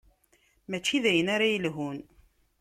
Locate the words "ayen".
1.09-1.31